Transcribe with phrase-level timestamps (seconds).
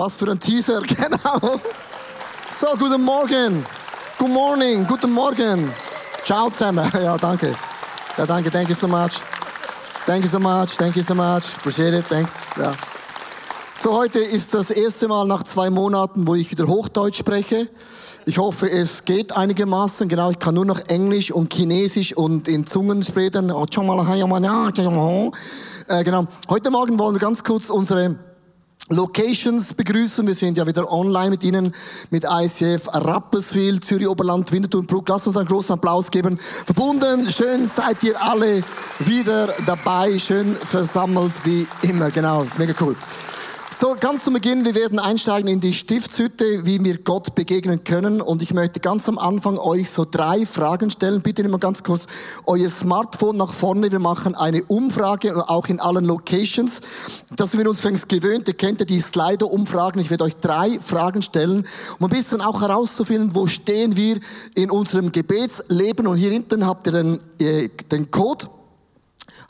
[0.00, 1.60] was für ein Teaser, genau.
[2.50, 3.66] So, guten Morgen.
[4.18, 5.70] Good morning, guten Morgen.
[6.24, 6.90] Ciao zusammen.
[7.02, 7.52] Ja, danke.
[8.16, 9.20] Ja, danke, thank you so much.
[10.06, 11.54] Thank you so much, thank you so much.
[11.58, 12.36] Appreciate it, thanks.
[12.56, 12.72] Ja.
[13.74, 17.68] So, heute ist das erste Mal nach zwei Monaten, wo ich wieder Hochdeutsch spreche.
[18.24, 20.08] Ich hoffe, es geht einigermaßen.
[20.08, 23.48] Genau, ich kann nur noch Englisch und Chinesisch und in Zungen sprechen.
[23.48, 23.66] Genau.
[26.48, 28.16] Heute Morgen wollen wir ganz kurz unsere
[28.90, 30.26] Locations begrüßen.
[30.26, 31.72] Wir sind ja wieder online mit Ihnen,
[32.10, 35.08] mit ICF Rapperswil, Zürich Oberland, Winterthur und Bruck.
[35.08, 36.38] Lass uns einen großen Applaus geben.
[36.66, 38.62] Verbunden, schön seid ihr alle
[38.98, 42.10] wieder dabei, schön versammelt wie immer.
[42.10, 42.96] Genau, ist mega cool.
[43.72, 48.20] So, ganz zu Beginn, wir werden einsteigen in die Stiftshütte, wie wir Gott begegnen können.
[48.20, 51.22] Und ich möchte ganz am Anfang euch so drei Fragen stellen.
[51.22, 52.06] Bitte nimm mal ganz kurz
[52.46, 53.92] euer Smartphone nach vorne.
[53.92, 56.80] Wir machen eine Umfrage, auch in allen Locations.
[57.36, 58.48] Das sind wir uns fängst gewöhnt.
[58.48, 60.00] Ihr kennt ja die Slido-Umfragen.
[60.00, 61.64] Ich werde euch drei Fragen stellen,
[62.00, 64.18] um ein bisschen auch herauszufinden, wo stehen wir
[64.56, 66.08] in unserem Gebetsleben.
[66.08, 68.48] Und hier hinten habt ihr den, äh, den Code.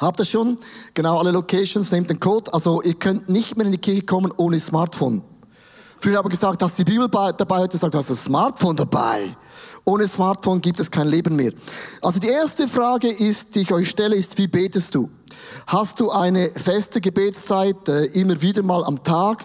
[0.01, 0.56] Habt ihr schon?
[0.95, 2.53] Genau, alle Locations, nehmt den Code.
[2.55, 5.20] Also ihr könnt nicht mehr in die Kirche kommen ohne Smartphone.
[5.98, 9.37] Früher haben wir gesagt, hast die Bibel dabei, heute sagt, hast das Smartphone dabei.
[9.84, 11.53] Ohne Smartphone gibt es kein Leben mehr.
[12.01, 15.11] Also die erste Frage ist, die ich euch stelle, ist, wie betest du?
[15.67, 19.45] Hast du eine feste Gebetszeit, äh, immer wieder mal am Tag?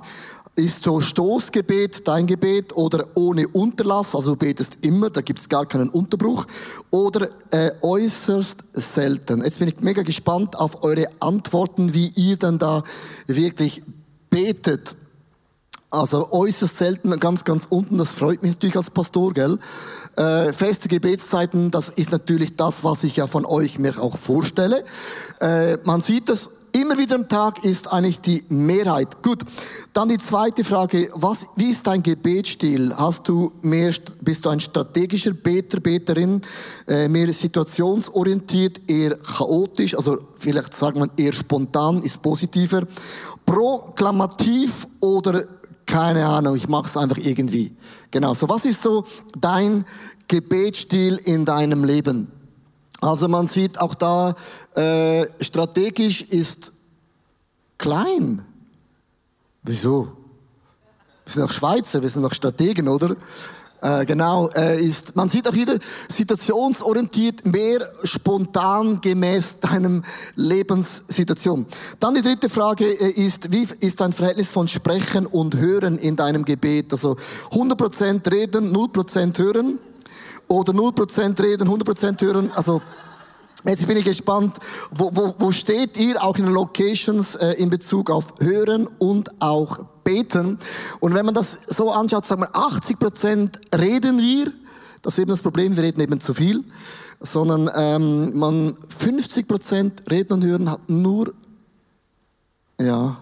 [0.58, 5.50] Ist so Stoßgebet dein Gebet oder ohne Unterlass, also du betest immer, da gibt es
[5.50, 6.46] gar keinen Unterbruch,
[6.92, 9.44] oder äh, äußerst selten.
[9.44, 12.84] Jetzt bin ich mega gespannt auf eure Antworten, wie ihr dann da
[13.28, 13.84] wirklich
[14.30, 14.96] betet.
[15.92, 19.60] Also äußerst selten, ganz, ganz unten, das freut mich natürlich als Pastor, gell?
[20.16, 24.84] Äh, feste Gebetszeiten, das ist natürlich das, was ich ja von euch mir auch vorstelle.
[25.40, 29.24] Äh, man sieht das Immer wieder am Tag ist eigentlich die Mehrheit.
[29.24, 29.44] Gut.
[29.94, 31.10] Dann die zweite Frage.
[31.14, 32.94] Was, wie ist dein Gebetsstil?
[32.98, 36.42] Hast du mehr, bist du ein strategischer Beter, Beterin?
[36.86, 39.96] Äh, mehr situationsorientiert, eher chaotisch?
[39.96, 42.82] Also vielleicht sagt man eher spontan, ist positiver.
[43.46, 45.46] Proklamativ oder
[45.86, 47.72] keine Ahnung, ich mache es einfach irgendwie.
[48.12, 48.34] Genau.
[48.34, 49.06] So, was ist so
[49.40, 49.86] dein
[50.28, 52.35] Gebetsstil in deinem Leben?
[53.02, 54.34] Also man sieht auch da,
[54.76, 56.72] äh, strategisch ist
[57.78, 58.44] klein.
[59.64, 60.08] Wieso?
[61.26, 63.16] Wir sind auch Schweizer, wir sind auch Strategen, oder?
[63.82, 70.04] Äh, genau, äh, ist, man sieht auch wieder situationsorientiert, mehr spontan gemäß deinem
[70.36, 71.66] Lebenssituation.
[72.00, 76.16] Dann die dritte Frage äh, ist, wie ist dein Verhältnis von Sprechen und Hören in
[76.16, 76.94] deinem Gebet?
[76.94, 77.18] Also
[77.52, 79.80] 100% reden, 0% hören
[80.48, 82.52] oder 0% reden, 100% hören.
[82.56, 82.82] Also
[83.68, 84.58] Jetzt bin ich gespannt,
[84.92, 89.42] wo, wo, wo steht ihr auch in den Locations äh, in Bezug auf Hören und
[89.42, 90.60] auch Beten?
[91.00, 94.52] Und wenn man das so anschaut, sagen wir 80 Prozent reden wir.
[95.02, 96.64] Das ist eben das Problem, wir reden eben zu viel.
[97.20, 101.34] Sondern ähm, man 50 Prozent reden und hören hat nur,
[102.80, 103.18] ja,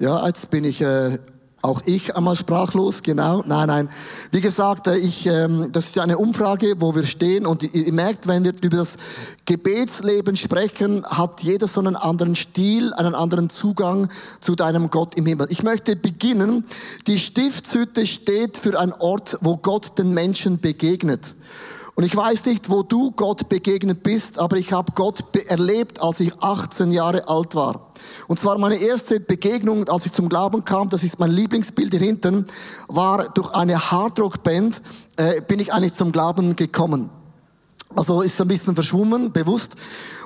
[0.00, 1.18] ja, jetzt bin ich äh,
[1.62, 3.44] auch ich einmal sprachlos, genau.
[3.46, 3.88] Nein, nein.
[4.32, 7.92] Wie gesagt, äh, ich, ähm, das ist ja eine Umfrage, wo wir stehen und ihr
[7.92, 8.98] merkt, wenn wir über das
[9.46, 14.08] Gebetsleben sprechen, hat jeder so einen anderen Stil, einen anderen Zugang
[14.40, 15.46] zu deinem Gott im Himmel.
[15.50, 16.64] Ich möchte beginnen.
[17.06, 21.34] Die Stiftshütte steht für einen Ort, wo Gott den Menschen begegnet.
[21.94, 26.20] Und ich weiß nicht, wo du Gott begegnet bist, aber ich habe Gott erlebt, als
[26.20, 27.91] ich 18 Jahre alt war.
[28.28, 32.00] Und zwar meine erste Begegnung, als ich zum Glauben kam, das ist mein Lieblingsbild hier
[32.00, 32.46] hinten,
[32.88, 34.82] war durch eine Hardrock-Band,
[35.16, 37.10] äh, bin ich eigentlich zum Glauben gekommen.
[37.94, 39.76] Also ist ein bisschen verschwommen, bewusst.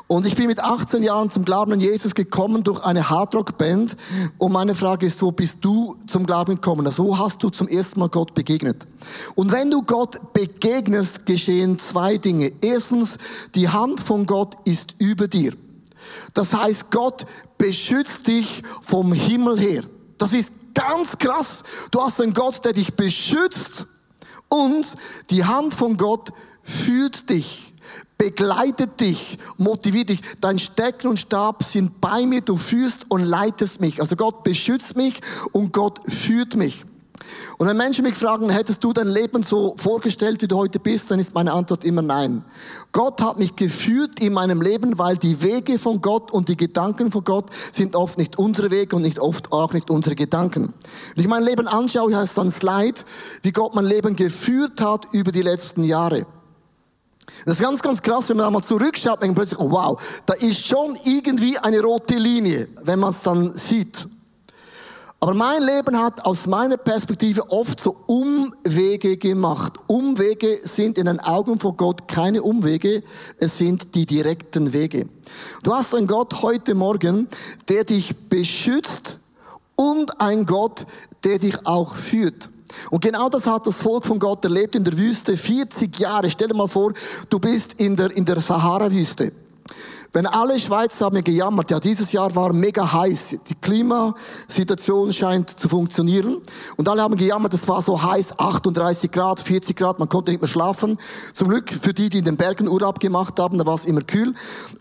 [0.08, 3.96] Und ich bin mit 18 Jahren zum Glauben an Jesus gekommen durch eine Hardrock-Band.
[4.38, 6.86] Und meine Frage ist, so bist du zum Glauben gekommen?
[6.86, 8.86] Also, so hast du zum ersten Mal Gott begegnet.
[9.34, 12.52] Und wenn du Gott begegnest, geschehen zwei Dinge.
[12.60, 13.18] Erstens,
[13.56, 15.52] die Hand von Gott ist über dir.
[16.34, 17.26] Das heißt, Gott
[17.58, 19.82] beschützt dich vom Himmel her.
[20.18, 21.62] Das ist ganz krass.
[21.90, 23.86] Du hast einen Gott, der dich beschützt
[24.48, 24.96] und
[25.30, 26.30] die Hand von Gott
[26.62, 27.74] führt dich,
[28.18, 30.20] begleitet dich, motiviert dich.
[30.40, 34.00] Dein Stecken und Stab sind bei mir, du führst und leitest mich.
[34.00, 35.20] Also Gott beschützt mich
[35.52, 36.85] und Gott führt mich.
[37.58, 41.10] Und wenn Menschen mich fragen, hättest du dein Leben so vorgestellt, wie du heute bist,
[41.10, 42.44] dann ist meine Antwort immer nein.
[42.92, 47.10] Gott hat mich geführt in meinem Leben, weil die Wege von Gott und die Gedanken
[47.10, 50.72] von Gott sind oft nicht unsere Wege und nicht oft auch nicht unsere Gedanken.
[51.14, 53.00] Wenn ich mein Leben anschaue, heißt dann Slide,
[53.42, 56.26] wie Gott mein Leben geführt hat über die letzten Jahre.
[57.44, 60.66] Das ist ganz, ganz krass, wenn man einmal zurückschaut, denkt man plötzlich, wow, da ist
[60.66, 64.08] schon irgendwie eine rote Linie, wenn man es dann sieht.
[65.18, 69.72] Aber mein Leben hat aus meiner Perspektive oft so Umwege gemacht.
[69.86, 73.02] Umwege sind in den Augen von Gott keine Umwege,
[73.38, 75.08] es sind die direkten Wege.
[75.62, 77.28] Du hast einen Gott heute Morgen,
[77.68, 79.18] der dich beschützt
[79.74, 80.86] und ein Gott,
[81.24, 82.50] der dich auch führt.
[82.90, 86.28] Und genau das hat das Volk von Gott erlebt in der Wüste 40 Jahre.
[86.28, 86.92] Stell dir mal vor,
[87.30, 89.32] du bist in der, in der Sahara-Wüste.
[90.16, 95.68] Wenn alle Schweizer haben gejammert, ja, dieses Jahr war mega heiß, die Klimasituation scheint zu
[95.68, 96.38] funktionieren.
[96.78, 100.40] Und alle haben gejammert, es war so heiß, 38 Grad, 40 Grad, man konnte nicht
[100.40, 100.98] mehr schlafen.
[101.34, 104.00] Zum Glück für die, die in den Bergen Urlaub gemacht haben, da war es immer
[104.00, 104.32] kühl.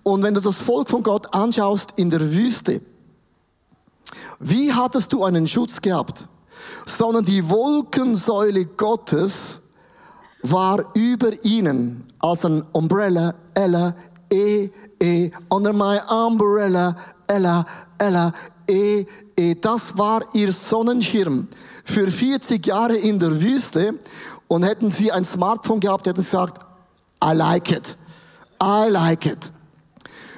[0.04, 2.80] Und wenn du das Volk von Gott anschaust in der Wüste,
[4.40, 6.30] wie hattest du einen Schutz gehabt?
[6.86, 9.64] Sondern die Wolkensäule Gottes
[10.44, 13.96] war über ihnen als ein Umbrella, Ella,
[14.32, 14.70] E,
[15.02, 16.96] E, under my umbrella,
[17.28, 17.66] Ella,
[17.98, 18.34] Ella,
[18.68, 19.06] E,
[19.38, 19.56] E.
[19.56, 21.48] Das war ihr Sonnenschirm
[21.84, 23.96] für 40 Jahre in der Wüste.
[24.48, 26.62] Und hätten sie ein Smartphone gehabt, hätten sie gesagt,
[27.24, 27.98] I like it.
[28.62, 29.52] I like it.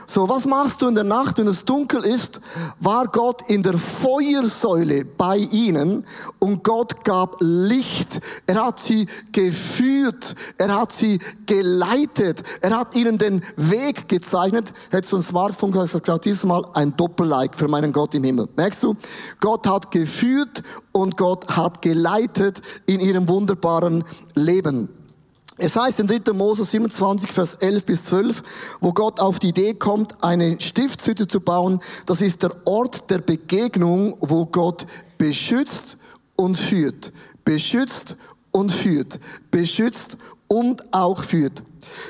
[0.09, 2.39] So, was machst du in der Nacht, wenn es dunkel ist?
[2.80, 6.06] War Gott in der Feuersäule bei ihnen
[6.39, 8.21] und Gott gab Licht.
[8.48, 10.33] Er hat sie geführt.
[10.57, 12.42] Er hat sie geleitet.
[12.62, 14.74] Er hat ihnen den Weg gezeichnet.
[14.92, 18.48] Hättest du ein Smartphone gesagt, dieses Mal ein Doppellike für meinen Gott im Himmel.
[18.56, 18.95] Merkst du?
[19.42, 20.63] Gott hat geführt
[20.94, 24.06] und Gott hat geleitet in ihrem wunderbaren
[24.36, 24.88] Leben.
[25.59, 26.33] Es heißt in 3.
[26.33, 28.44] Mose 27, Vers 11 bis 12,
[28.80, 31.81] wo Gott auf die Idee kommt, eine Stiftshütte zu bauen.
[32.06, 34.86] Das ist der Ort der Begegnung, wo Gott
[35.18, 35.98] beschützt
[36.36, 37.12] und führt.
[37.44, 38.18] Beschützt
[38.51, 39.19] und führt.
[39.50, 40.18] Beschützt
[40.48, 41.63] und auch führt.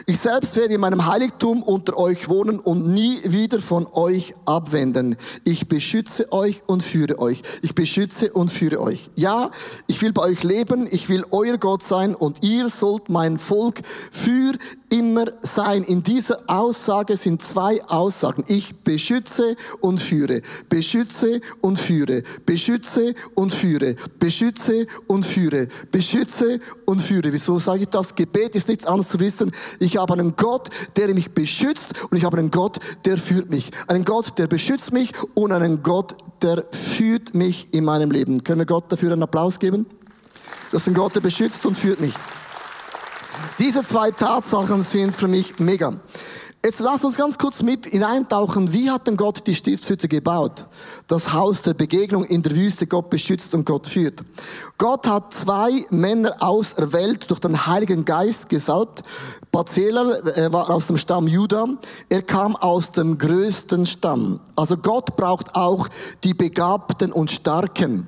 [0.06, 5.16] Ich selbst werde in meinem Heiligtum unter euch wohnen und nie wieder von euch abwenden.
[5.44, 7.42] Ich beschütze euch und führe euch.
[7.62, 9.10] Ich beschütze und führe euch.
[9.16, 9.52] Ja,
[9.88, 13.82] ich will bei euch leben, ich will euer Gott sein und ihr sollt mein Volk
[13.86, 14.54] für
[14.90, 15.84] immer sein.
[15.84, 18.44] In dieser Aussage sind zwei Aussagen.
[18.48, 20.42] Ich beschütze und führe.
[20.70, 22.24] Beschütze und führe.
[22.46, 23.96] Beschütze und führe.
[24.20, 25.68] Beschütze und führe.
[25.92, 27.34] Beschütze und führe.
[27.34, 28.16] Wieso sage ich das?
[28.16, 29.52] Gebet ist nichts anderes zu wissen.
[29.80, 33.72] Ich habe einen Gott, der mich beschützt und ich habe einen Gott, der führt mich.
[33.88, 38.44] Einen Gott, der beschützt mich und einen Gott, der führt mich in meinem Leben.
[38.44, 39.86] Können wir Gott dafür einen Applaus geben?
[40.72, 42.14] Das ist ein Gott, der beschützt und führt mich.
[43.60, 45.94] Diese zwei Tatsachen sind für mich mega.
[46.66, 48.74] Jetzt lass uns ganz kurz mit hineintauchen.
[48.74, 50.66] Wie hat denn Gott die Stiftshütte gebaut?
[51.08, 52.88] Das Haus der Begegnung in der Wüste.
[52.88, 54.22] Gott beschützt und Gott führt.
[54.78, 59.04] Gott hat zwei Männer auserwählt, durch den Heiligen Geist gesalbt.
[59.52, 61.68] Bazela äh, war aus dem Stamm Juda.
[62.10, 64.42] Er kam aus dem größten Stamm.
[64.56, 65.88] Also Gott braucht auch
[66.24, 68.08] die Begabten und Starken.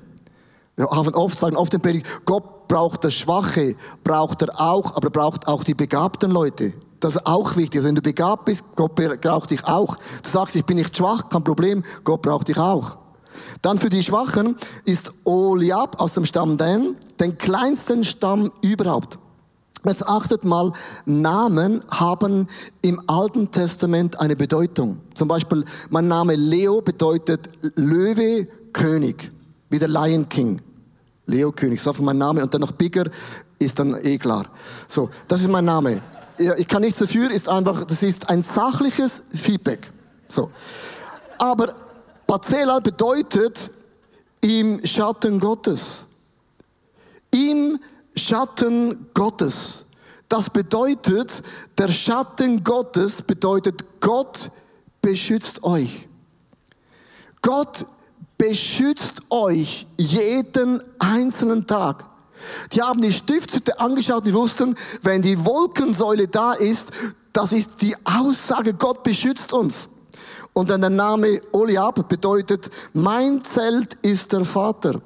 [0.76, 3.76] Wir haben oft sagen, oft in Predigt, Gott braucht das Schwache,
[4.06, 6.72] braucht er auch, aber braucht auch die begabten Leute.
[7.02, 7.80] Das ist auch wichtig.
[7.80, 9.98] Also wenn du begabt bist, Gott braucht dich auch.
[9.98, 12.98] Du sagst, ich bin nicht schwach, kein Problem, Gott braucht dich auch.
[13.62, 14.56] Dann für die Schwachen
[14.86, 19.18] ist Oliab aus dem Stamm Dan, den kleinsten Stamm überhaupt.
[19.86, 20.74] Jetzt achtet mal,
[21.06, 22.48] Namen haben
[22.82, 24.98] im Alten Testament eine Bedeutung.
[25.14, 29.32] Zum Beispiel, mein Name Leo bedeutet Löwe, König,
[29.70, 30.62] wie der Lion King.
[31.30, 33.06] Leo König, so mein Name und dann noch Bigger
[33.60, 34.46] ist dann eh klar.
[34.88, 36.02] So, das ist mein Name.
[36.58, 39.92] Ich kann nichts dafür, ist einfach, das ist ein sachliches Feedback.
[40.30, 40.52] So.
[41.38, 41.74] Aber
[42.26, 43.70] Bazela bedeutet
[44.42, 46.06] im Schatten Gottes.
[47.32, 47.80] Im
[48.16, 49.86] Schatten Gottes.
[50.30, 51.44] Das bedeutet,
[51.78, 54.52] der Schatten Gottes bedeutet, Gott
[55.02, 56.08] beschützt euch.
[57.42, 57.86] Gott
[58.40, 62.06] beschützt euch jeden einzelnen Tag.
[62.72, 66.92] Die haben die Stiftshütte angeschaut, die wussten, wenn die Wolkensäule da ist,
[67.34, 69.90] das ist die Aussage, Gott beschützt uns.
[70.54, 75.00] Und dann der Name Oliab bedeutet, mein Zelt ist der Vater.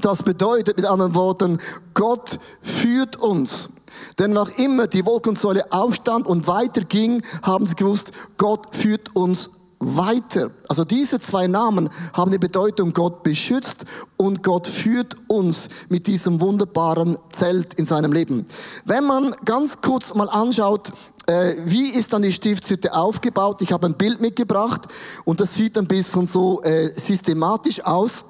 [0.00, 1.58] Das bedeutet mit anderen Worten,
[1.94, 3.70] Gott führt uns.
[4.18, 10.50] Denn noch immer die Wolkensäule aufstand und weiterging, haben sie gewusst, Gott führt uns weiter.
[10.68, 13.84] Also diese zwei Namen haben die Bedeutung, Gott beschützt
[14.16, 18.46] und Gott führt uns mit diesem wunderbaren Zelt in seinem Leben.
[18.84, 20.92] Wenn man ganz kurz mal anschaut,
[21.26, 23.60] äh, wie ist dann die Stiftshütte aufgebaut?
[23.60, 24.82] Ich habe ein Bild mitgebracht
[25.24, 28.24] und das sieht ein bisschen so äh, systematisch aus.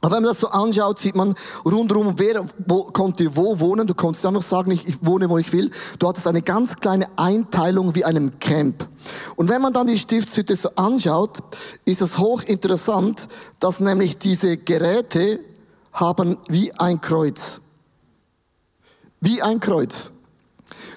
[0.00, 3.86] Aber wenn man das so anschaut, sieht man rundherum, wer wo, konnte wo wohnen.
[3.86, 5.70] Du konntest einfach sagen, ich, ich wohne, wo ich will.
[5.98, 8.86] Du hattest eine ganz kleine Einteilung wie einem Camp.
[9.34, 11.38] Und wenn man dann die Stiftshütte so anschaut,
[11.84, 13.28] ist es hochinteressant,
[13.58, 15.40] dass nämlich diese Geräte
[15.92, 17.60] haben wie ein Kreuz.
[19.20, 20.12] Wie ein Kreuz.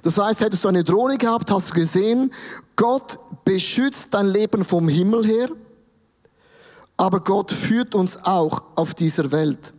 [0.04, 2.32] Das heißt, hättest du eine Drohne gehabt, hast du gesehen,
[2.76, 5.50] Gott beschützt dein Leben vom Himmel her
[7.02, 9.74] aber Gott führt uns auch auf dieser Welt.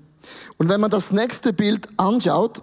[0.56, 2.62] Und wenn man das nächste Bild anschaut,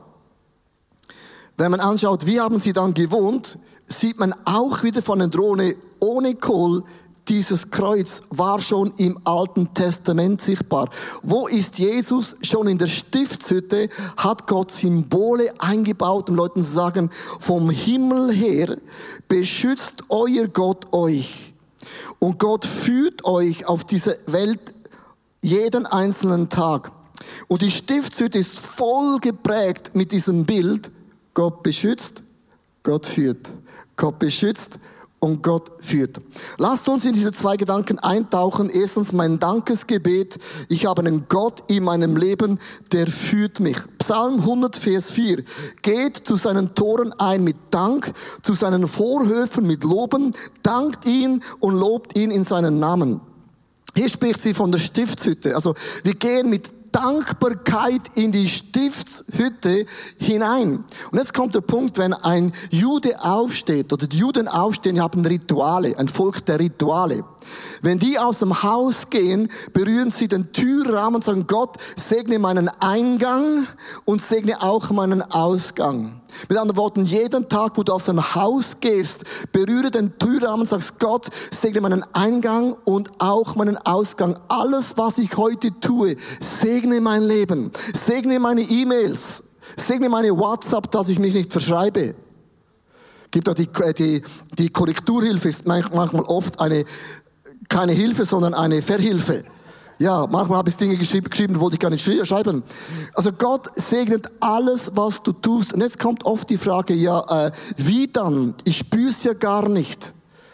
[1.56, 5.78] wenn man anschaut, wie haben sie dann gewohnt, sieht man auch wieder von der Drohne
[6.02, 6.84] ohne Kohl,
[7.30, 10.90] dieses Kreuz war schon im Alten Testament sichtbar.
[11.24, 12.36] Wo ist Jesus?
[12.42, 13.88] Schon in der Stiftshütte
[14.18, 18.78] hat Gott Symbole eingebaut, um Leuten zu sagen, vom Himmel her
[19.30, 21.49] beschützt euer Gott euch.
[22.20, 24.60] Und Gott führt euch auf diese Welt
[25.42, 26.92] jeden einzelnen Tag.
[27.48, 30.92] Und die Stiftshütte ist voll geprägt mit diesem Bild.
[31.34, 32.24] Gott beschützt,
[32.84, 33.52] Gott führt.
[33.96, 34.80] Gott beschützt,
[35.20, 36.22] und Gott führt.
[36.58, 38.70] Lasst uns in diese zwei Gedanken eintauchen.
[38.70, 40.40] Erstens mein Dankesgebet.
[40.70, 42.60] Ich habe einen Gott in meinem Leben,
[42.92, 43.78] der führt mich.
[44.00, 45.44] Psalm 100, Vers 4.
[45.82, 48.12] Geht zu seinen Toren ein mit Dank,
[48.42, 50.34] zu seinen Vorhöfen mit Loben,
[50.64, 53.22] dankt ihn und lobt ihn in seinen Namen.
[53.96, 55.56] Hier spricht sie von der Stiftshütte.
[55.56, 59.86] Also wir gehen mit Dankbarkeit in die Stiftshütte
[60.18, 60.84] hinein.
[61.12, 65.26] Und jetzt kommt der Punkt, wenn ein Jude aufsteht oder die Juden aufstehen, die haben
[65.26, 67.24] Rituale, ein Volk der Rituale.
[67.82, 72.70] Wenn die aus dem Haus gehen, berühren sie den Türrahmen und sagen, Gott, segne meinen
[72.80, 73.68] Eingang
[74.06, 76.19] und segne auch meinen Ausgang.
[76.48, 80.70] Mit anderen Worten, jeden Tag, wo du aus dem Haus gehst, berühre den Türrahmen und
[80.70, 84.38] sagst, Gott, segne meinen Eingang und auch meinen Ausgang.
[84.48, 89.44] Alles, was ich heute tue, segne mein Leben, segne meine E-Mails,
[89.78, 92.16] segne meine WhatsApp, dass ich mich nicht verschreibe.
[93.32, 94.24] Gibt auch die, die,
[94.58, 96.86] die Korrekturhilfe ist manchmal oft eine
[97.70, 99.44] keine Hilfe, sondern eine Verhilfe.
[100.02, 102.64] Ja, manchmal habe ich Dinge geschrieben, geschrieben wollte ich gar nicht schreiben.
[103.14, 105.74] Also Gott segnet alles, was du tust.
[105.74, 108.56] Und jetzt kommt oft die Frage, ja, äh, wie dann?
[108.64, 110.14] Ich spüre es ja gar nicht.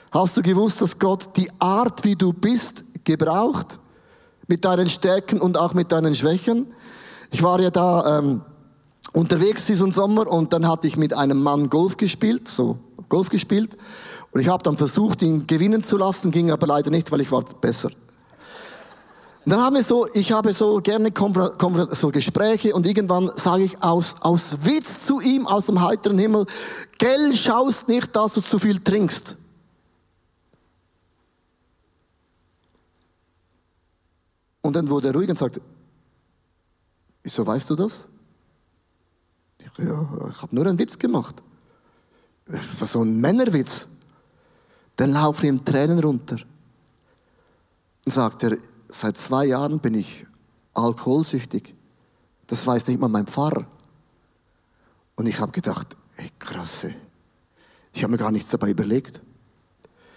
[0.10, 3.80] Hast du gewusst, dass Gott die Art, wie du bist, gebraucht?
[4.48, 6.66] Mit deinen Stärken und auch mit deinen Schwächen?
[7.30, 8.42] Ich war ja da ähm,
[9.14, 13.78] unterwegs diesen Sommer und dann hatte ich mit einem Mann Golf gespielt, so Golf gespielt.
[14.32, 17.32] Und ich habe dann versucht, ihn gewinnen zu lassen, ging aber leider nicht, weil ich
[17.32, 17.92] war besser.
[19.46, 21.14] Und dann haben wir so, ich habe so gerne
[21.92, 26.48] so Gespräche und irgendwann sage ich aus, aus Witz zu ihm aus dem heiteren Himmel,
[26.98, 29.36] gell, schaust nicht, dass du zu viel trinkst.
[34.64, 35.62] Und dann wurde er ruhig und sagte,
[37.22, 38.08] wieso weißt du das?
[39.60, 41.44] Ich, ja, ich habe nur einen Witz gemacht.
[42.48, 43.88] Das war so ein Männerwitz.
[44.96, 46.38] Dann laufen ihm Tränen runter.
[48.06, 48.58] Und sagt er,
[49.00, 50.26] seit zwei Jahren bin ich
[50.74, 51.76] alkoholsüchtig.
[52.48, 53.66] Das weiß nicht mal mein Pfarrer.
[55.16, 56.94] Und ich habe gedacht, ey, krasse.
[57.94, 59.22] Ich habe mir gar nichts dabei überlegt.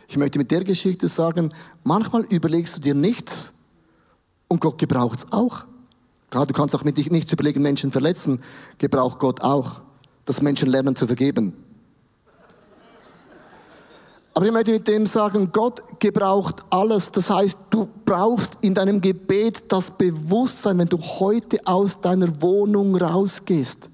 [0.08, 1.52] Ich möchte mit der Geschichte sagen,
[1.84, 3.52] manchmal überlegst du dir nichts
[4.48, 5.64] und Gott gebraucht es auch.
[6.30, 8.42] Du kannst auch mit dich nichts überlegen, Menschen verletzen,
[8.78, 9.80] gebraucht Gott auch,
[10.24, 11.52] dass Menschen lernen zu vergeben.
[14.34, 17.10] Aber ich möchte mit dem sagen, Gott gebraucht alles.
[17.10, 22.96] Das heißt, du brauchst in deinem Gebet das Bewusstsein, wenn du heute aus deiner Wohnung
[22.96, 23.90] rausgehst.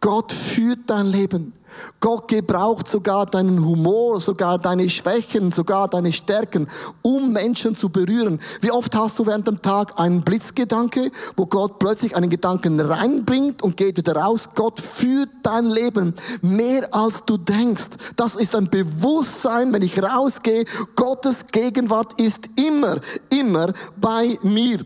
[0.00, 1.52] Gott führt dein Leben.
[2.00, 6.68] Gott gebraucht sogar deinen Humor, sogar deine Schwächen, sogar deine Stärken,
[7.02, 8.38] um Menschen zu berühren.
[8.60, 13.62] Wie oft hast du während dem Tag einen Blitzgedanke, wo Gott plötzlich einen Gedanken reinbringt
[13.62, 14.50] und geht wieder raus?
[14.54, 17.90] Gott führt dein Leben mehr als du denkst.
[18.16, 20.64] Das ist ein Bewusstsein, wenn ich rausgehe.
[20.96, 24.78] Gottes Gegenwart ist immer, immer bei mir.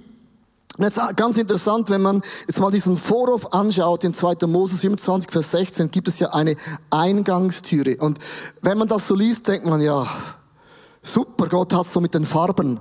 [0.78, 4.46] Und jetzt ganz interessant, wenn man jetzt mal diesen Vorhof anschaut, in 2.
[4.46, 6.56] Mose 27, Vers 16, gibt es ja eine
[6.90, 7.96] Eingangstüre.
[7.98, 8.18] Und
[8.62, 10.06] wenn man das so liest, denkt man, ja,
[11.02, 12.80] super, Gott hat so mit den Farben.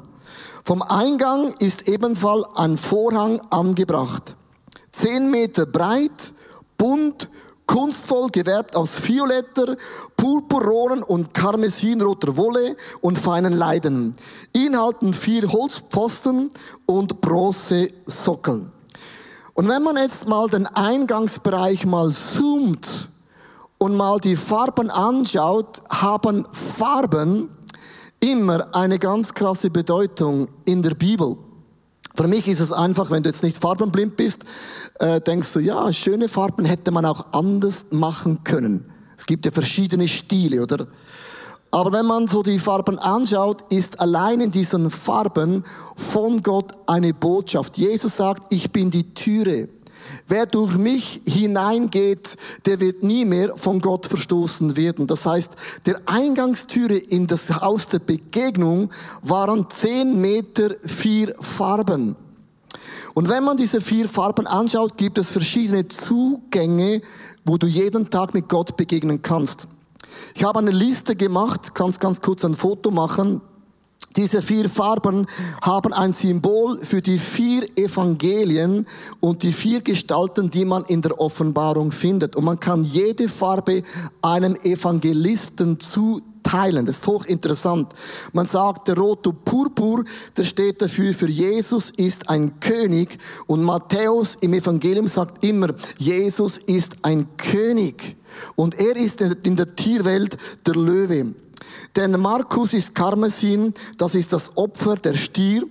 [0.63, 4.36] Vom Eingang ist ebenfalls ein Vorhang angebracht.
[4.91, 6.33] Zehn Meter breit,
[6.77, 7.29] bunt,
[7.72, 9.78] kunstvoll gewerbt aus violetter,
[10.18, 14.16] purpurronen und karmesinroter Wolle und feinen Leiden.
[14.54, 16.51] Ihn halten vier Holzpfosten
[16.86, 18.70] und Bronzesockel.
[19.54, 23.08] Und wenn man jetzt mal den Eingangsbereich mal zoomt
[23.78, 27.50] und mal die Farben anschaut, haben Farben
[28.20, 31.38] immer eine ganz krasse Bedeutung in der Bibel.
[32.22, 34.46] Für mich ist es einfach, wenn du jetzt nicht farbenblind bist,
[35.00, 38.86] äh, denkst du, ja, schöne Farben hätte man auch anders machen können.
[39.18, 40.86] Es gibt ja verschiedene Stile, oder?
[41.72, 45.63] Aber wenn man so die Farben anschaut, ist allein in diesen Farben
[45.96, 47.80] von Gott eine Botschaft.
[47.80, 49.68] Jesus sagt, ich bin die Türe.
[50.27, 55.08] Wer durch mich hineingeht, der wird nie mehr von Gott verstoßen werden.
[55.08, 55.55] Das heißt,
[55.86, 58.89] der Eingangstüre in das Haus der Begegnung
[59.22, 62.15] waren zehn Meter vier Farben.
[63.13, 67.01] Und wenn man diese vier Farben anschaut, gibt es verschiedene Zugänge,
[67.46, 69.67] wo du jeden Tag mit Gott begegnen kannst.
[70.36, 73.41] Ich habe eine Liste gemacht, kannst ganz kurz ein Foto machen.
[74.18, 75.25] Diese vier Farben
[75.62, 78.86] haben ein Symbol für die vier Evangelien
[79.22, 82.36] und die vier Gestalten, die man in der Offenbarung findet.
[82.36, 83.84] Und man kann jede Farbe
[84.22, 86.86] einem Evangelisten zuteilen.
[86.86, 87.94] Das ist hochinteressant.
[88.34, 90.03] Man sagt, der rote Purpur,
[90.36, 93.18] der steht dafür, für Jesus ist ein König.
[93.48, 98.18] Und Matthäus im Evangelium sagt immer, Jesus ist ein König.
[98.56, 101.34] Und er ist in der Tierwelt der Löwe.
[101.96, 105.63] Denn Markus ist Karmesin, das ist das Opfer, der Stier.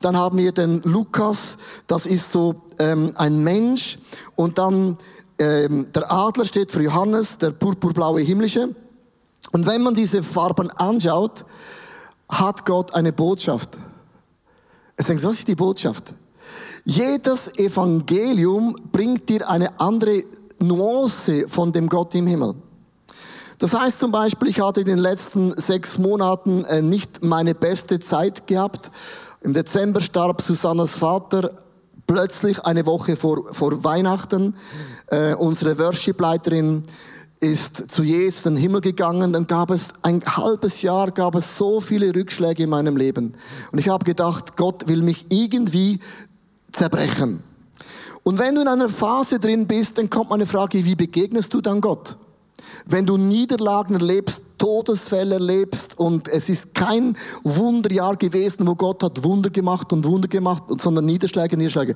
[0.00, 3.98] Dann haben wir den Lukas, das ist so ähm, ein Mensch.
[4.36, 4.98] Und dann
[5.38, 8.68] ähm, der Adler steht für Johannes, der purpurblaue himmlische.
[9.52, 11.44] Und wenn man diese Farben anschaut,
[12.28, 13.78] hat Gott eine Botschaft.
[14.96, 16.12] Es denkt, was ist die Botschaft?
[16.84, 20.24] Jedes Evangelium bringt dir eine andere
[20.58, 22.54] Nuance von dem Gott im Himmel.
[23.58, 27.98] Das heißt zum Beispiel, ich hatte in den letzten sechs Monaten äh, nicht meine beste
[27.98, 28.92] Zeit gehabt.
[29.40, 31.50] Im Dezember starb Susannas Vater
[32.06, 34.56] plötzlich eine Woche vor, vor Weihnachten.
[35.08, 36.84] Äh, unsere Worship-Leiterin
[37.40, 41.56] ist zu Jesus in den Himmel gegangen, dann gab es ein halbes Jahr, gab es
[41.56, 43.34] so viele Rückschläge in meinem Leben.
[43.70, 46.00] Und ich habe gedacht, Gott will mich irgendwie
[46.72, 47.42] zerbrechen.
[48.24, 51.60] Und wenn du in einer Phase drin bist, dann kommt eine Frage, wie begegnest du
[51.60, 52.16] dann Gott?
[52.86, 59.22] Wenn du Niederlagen erlebst, Todesfälle erlebst und es ist kein Wunderjahr gewesen, wo Gott hat
[59.22, 61.94] Wunder gemacht und Wunder gemacht, sondern Niederschläge, Niederschläge,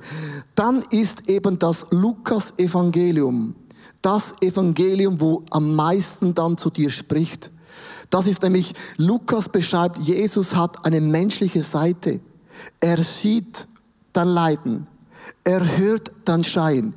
[0.55, 3.55] dann ist eben das Lukas-Evangelium
[4.03, 7.49] das Evangelium, wo am meisten dann zu dir spricht.
[8.09, 12.19] Das ist nämlich, Lukas beschreibt, Jesus hat eine menschliche Seite.
[12.79, 13.67] Er sieht
[14.11, 14.87] dein Leiden.
[15.43, 16.93] Er hört dein Schreien.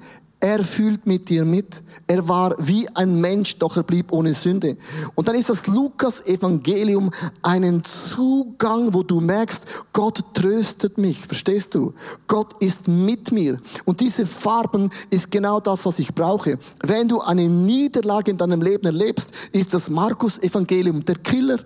[0.46, 1.82] Er fühlt mit dir mit.
[2.06, 4.76] Er war wie ein Mensch, doch er blieb ohne Sünde.
[5.16, 7.11] Und dann ist das Lukas-Evangelium
[7.42, 11.18] einen Zugang, wo du merkst, Gott tröstet mich.
[11.18, 11.92] Verstehst du?
[12.28, 13.61] Gott ist mit mir.
[13.87, 16.56] Und diese Farben ist genau das, was ich brauche.
[16.80, 21.59] Wenn du eine Niederlage in deinem Leben erlebst, ist das Markus-Evangelium der Killer.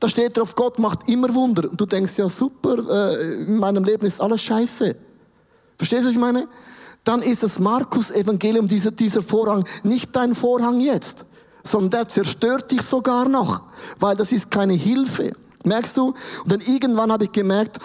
[0.00, 1.70] Da steht drauf, Gott macht immer Wunder.
[1.70, 4.96] Und du denkst, ja super, äh, in meinem Leben ist alles scheiße.
[5.78, 6.48] Verstehst du, was ich meine?
[7.06, 11.24] Dann ist das Markus-Evangelium, dieser, dieser Vorhang, nicht dein Vorhang jetzt,
[11.62, 13.62] sondern der zerstört dich sogar noch,
[14.00, 15.32] weil das ist keine Hilfe.
[15.64, 16.14] Merkst du?
[16.42, 17.78] Und dann irgendwann habe ich gemerkt,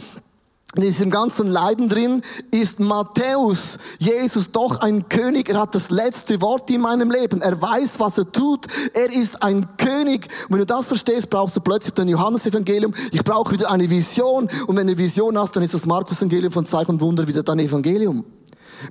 [0.76, 5.50] in diesem ganzen Leiden drin ist Matthäus, Jesus doch ein König.
[5.50, 7.42] Er hat das letzte Wort in meinem Leben.
[7.42, 8.68] Er weiß, was er tut.
[8.94, 10.30] Er ist ein König.
[10.46, 12.94] Und wenn du das verstehst, brauchst du plötzlich den Johannes-Evangelium.
[13.12, 14.48] Ich brauche wieder eine Vision.
[14.66, 17.44] Und wenn du eine Vision hast, dann ist das Markus-Evangelium von Zeichen und Wunder wieder
[17.44, 18.24] dein Evangelium.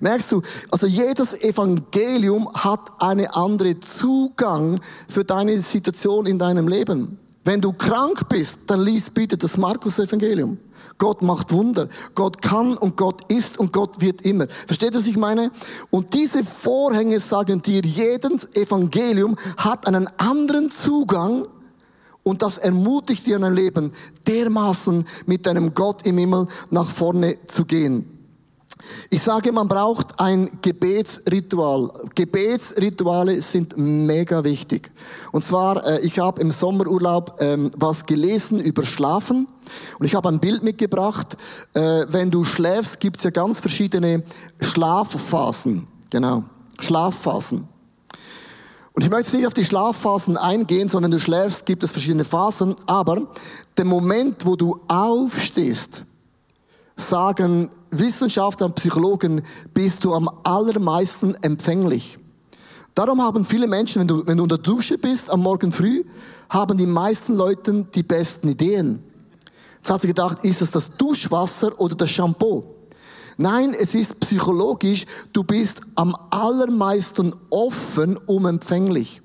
[0.00, 7.18] Merkst du, also jedes Evangelium hat einen anderen Zugang für deine Situation in deinem Leben.
[7.44, 10.58] Wenn du krank bist, dann lies bitte das Markus-Evangelium.
[10.98, 11.88] Gott macht Wunder.
[12.14, 14.46] Gott kann und Gott ist und Gott wird immer.
[14.66, 15.50] Versteht ihr, was ich meine?
[15.90, 21.44] Und diese Vorhänge sagen dir, jedes Evangelium hat einen anderen Zugang
[22.22, 23.92] und das ermutigt dir in dein Leben,
[24.26, 28.19] dermaßen mit deinem Gott im Himmel nach vorne zu gehen.
[29.10, 31.90] Ich sage, man braucht ein Gebetsritual.
[32.14, 34.90] Gebetsrituale sind mega wichtig.
[35.32, 39.46] Und zwar, äh, ich habe im Sommerurlaub ähm, was gelesen über Schlafen.
[39.98, 41.36] Und ich habe ein Bild mitgebracht.
[41.74, 44.22] Äh, wenn du schläfst, gibt es ja ganz verschiedene
[44.60, 45.86] Schlafphasen.
[46.10, 46.44] Genau,
[46.78, 47.68] Schlafphasen.
[48.92, 52.24] Und ich möchte nicht auf die Schlafphasen eingehen, sondern wenn du schläfst, gibt es verschiedene
[52.24, 52.74] Phasen.
[52.86, 53.28] Aber
[53.76, 56.04] der Moment, wo du aufstehst,
[56.96, 59.42] sagen Wissenschaftler und Psychologen,
[59.74, 62.18] bist du am allermeisten empfänglich.
[62.94, 66.04] Darum haben viele Menschen, wenn du, wenn du unter der Dusche bist am Morgen früh,
[66.48, 69.02] haben die meisten Leute die besten Ideen.
[69.76, 72.64] Jetzt hast du gedacht, ist es das Duschwasser oder das Shampoo?
[73.38, 79.22] Nein, es ist psychologisch, du bist am allermeisten offen um empfänglich.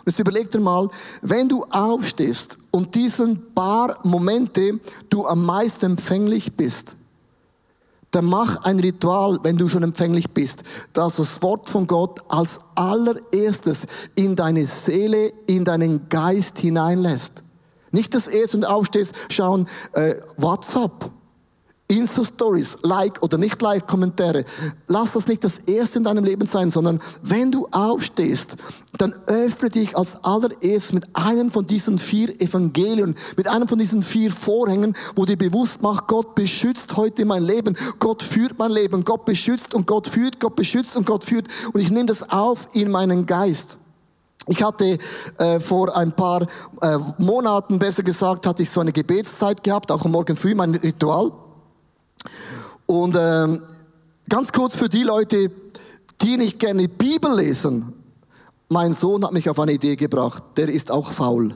[0.00, 0.88] Und jetzt überleg dir mal,
[1.22, 6.96] wenn du aufstehst und diesen paar Momente du am meisten empfänglich bist,
[8.14, 12.60] dann mach ein Ritual, wenn du schon empfänglich bist, dass das Wort von Gott als
[12.74, 17.42] allererstes in deine Seele, in deinen Geist hineinlässt.
[17.90, 21.10] Nicht das erste und aufstehst, schauen, äh, WhatsApp.
[21.96, 24.44] Insta-Stories, Like oder nicht Like Kommentare.
[24.86, 28.56] Lass das nicht das erste in deinem Leben sein, sondern wenn du aufstehst,
[28.98, 34.02] dann öffne dich als allererstes mit einem von diesen vier Evangelien, mit einem von diesen
[34.02, 39.04] vier Vorhängen, wo dir bewusst macht, Gott beschützt heute mein Leben, Gott führt mein Leben,
[39.04, 42.68] Gott beschützt und Gott führt, Gott beschützt und Gott führt und ich nehme das auf
[42.72, 43.78] in meinen Geist.
[44.46, 44.98] Ich hatte
[45.38, 46.42] äh, vor ein paar
[46.82, 50.74] äh, Monaten, besser gesagt, hatte ich so eine Gebetszeit gehabt, auch am Morgen früh, mein
[50.74, 51.32] Ritual.
[52.86, 53.62] Und ähm,
[54.28, 55.50] ganz kurz für die Leute,
[56.22, 57.92] die nicht gerne Bibel lesen.
[58.68, 60.42] Mein Sohn hat mich auf eine Idee gebracht.
[60.56, 61.54] Der ist auch faul.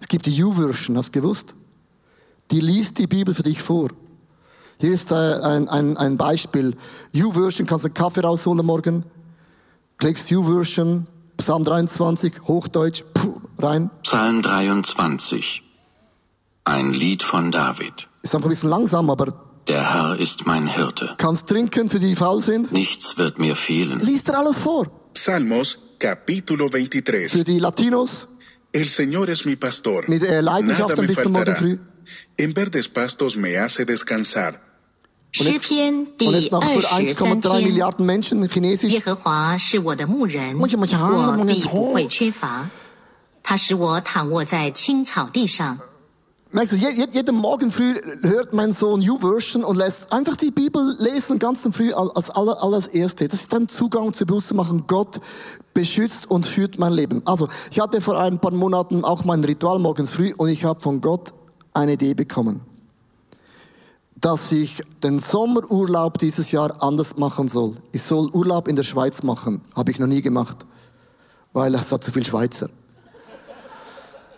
[0.00, 1.54] Es gibt die U-Version, hast du gewusst?
[2.50, 3.88] Die liest die Bibel für dich vor.
[4.78, 6.76] Hier ist äh, ein, ein, ein Beispiel.
[7.14, 9.04] U-Version, kannst du einen Kaffee rausholen morgen?
[9.98, 11.06] Klickst U-Version,
[11.38, 13.90] Psalm 23, Hochdeutsch, puh, rein.
[14.02, 15.62] Psalm 23.
[16.64, 18.08] Ein Lied von David.
[18.25, 19.33] Ist einfach ein bisschen langsam, aber
[19.67, 21.13] Der Herr ist mein Hirte.
[21.17, 22.71] kannst trinken für die, die faul sind.
[22.71, 23.99] Nichts wird mir fehlen.
[24.01, 24.87] Liest er alles vor.
[25.15, 27.43] Salmos capítulo Für 23.
[27.43, 28.27] die Latinos
[28.73, 30.03] El Señor es mi pastor.
[30.07, 31.57] mit äh, Leidenschaft Nada ein me bisschen morgen faltará.
[31.59, 31.77] früh.
[32.37, 34.53] En verdes pastos me hace descansar.
[35.33, 37.63] 诗篇 Und 第 jetzt noch 二 für 十三 1,3 篇。
[37.63, 38.99] Milliarden Menschen 耶 Chinesisch.
[39.03, 40.99] 和华是我的牧人，为什么讲
[41.39, 42.69] 我必哦不会缺乏。
[43.43, 45.77] 他使我躺卧在青草地上，
[46.56, 50.50] Merkst du, je- je- jeden Morgen früh hört mein Sohn U-Version und lässt einfach die
[50.50, 53.28] Bibel lesen, ganz früh als aller, alles Erste.
[53.28, 55.20] Das ist dann Zugang zu bewusst machen, Gott
[55.74, 57.20] beschützt und führt mein Leben.
[57.26, 60.80] Also, ich hatte vor ein paar Monaten auch mein Ritual morgens früh und ich habe
[60.80, 61.34] von Gott
[61.74, 62.62] eine Idee bekommen,
[64.18, 67.74] dass ich den Sommerurlaub dieses Jahr anders machen soll.
[67.92, 69.60] Ich soll Urlaub in der Schweiz machen.
[69.74, 70.64] Habe ich noch nie gemacht,
[71.52, 72.70] weil es hat zu viel Schweizer.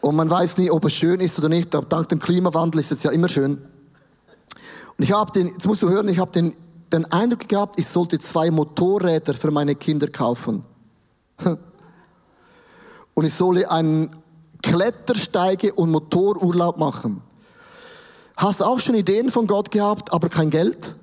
[0.09, 2.90] Und man weiß nie, ob es schön ist oder nicht, aber dank dem Klimawandel ist
[2.92, 3.59] es ja immer schön.
[4.97, 6.57] Und ich habe den, jetzt musst du hören, ich habe den,
[6.90, 10.64] den Eindruck gehabt, ich sollte zwei Motorräder für meine Kinder kaufen.
[13.12, 14.09] Und ich solle einen
[14.62, 17.21] Klettersteige- und Motorurlaub machen.
[18.35, 20.94] Hast du auch schon Ideen von Gott gehabt, aber kein Geld?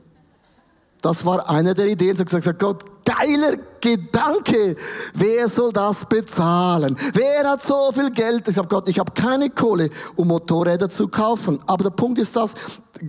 [1.04, 2.16] Das war eine der Ideen.
[2.16, 4.76] Ich habe gesagt, Gott, geiler Gedanke.
[5.14, 6.98] Wer soll das bezahlen?
[7.14, 8.48] Wer hat so viel Geld?
[8.48, 11.60] Ich habe Gott, ich habe keine Kohle, um Motorräder zu kaufen.
[11.68, 12.56] Aber der Punkt ist das,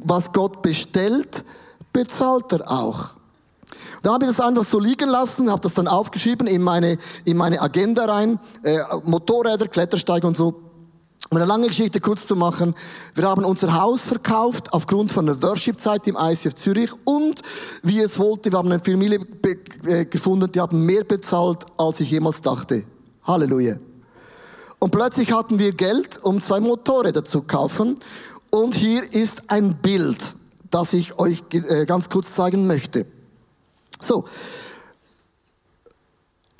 [0.04, 1.44] was Gott bestellt,
[1.92, 3.10] bezahlt er auch.
[4.02, 7.36] Dann habe ich das einfach so liegen lassen, habe das dann aufgeschrieben in meine, in
[7.36, 10.65] meine Agenda rein, äh, Motorräder, Klettersteige und so.
[11.28, 12.74] Um eine lange Geschichte kurz zu machen,
[13.14, 17.42] wir haben unser Haus verkauft aufgrund von einer Worship-Zeit im ICF Zürich und
[17.82, 19.20] wie es wollte, wir haben eine Familie
[19.86, 22.84] äh, gefunden, die haben mehr bezahlt, als ich jemals dachte.
[23.24, 23.76] Halleluja.
[24.78, 27.98] Und plötzlich hatten wir Geld, um zwei Motorräder zu kaufen.
[28.50, 30.18] Und hier ist ein Bild,
[30.70, 33.04] das ich euch äh, ganz kurz zeigen möchte.
[34.00, 34.26] So.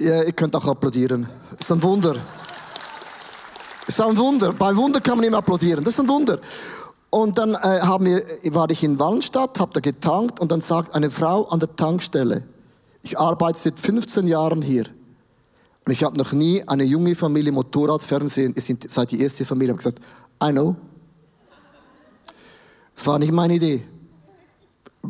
[0.01, 1.29] Ja, ihr könnt auch applaudieren.
[1.59, 2.17] Ist ein Wunder.
[3.87, 4.53] Ist ein Wunder.
[4.53, 5.85] Bei Wunder kann man immer applaudieren.
[5.85, 6.41] Das ist ein Wunder.
[7.11, 8.23] Und dann äh, haben wir,
[8.53, 12.45] war ich in Wallenstadt, habe da getankt und dann sagt eine Frau an der Tankstelle,
[13.03, 14.85] ich arbeite seit 15 Jahren hier
[15.87, 19.79] und ich habe noch nie eine junge Familie Motorradfernsehen, ihr seid die erste Familie, habe
[19.79, 20.01] gesagt,
[20.43, 20.75] I know.
[22.95, 23.87] Das war nicht meine Idee.